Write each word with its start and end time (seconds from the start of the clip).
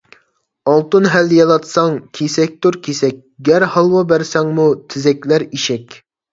ئالتۇن 0.69 1.07
ھەل 1.15 1.29
يالاتساڭ 1.39 1.99
كېسەكتۇر 2.21 2.79
كېسەك، 2.89 3.21
گەر 3.53 3.69
ھالۋا 3.77 4.05
بەرسەڭمۇ 4.15 4.69
تېزەكلەر 4.91 5.49
ئېشەك. 5.53 5.99